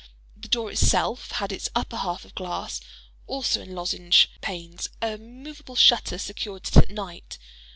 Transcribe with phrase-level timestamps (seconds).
[0.35, 2.81] The door itself had its upper half of glass,
[3.27, 7.37] also in lozenge panes—a movable shutter secured it at night.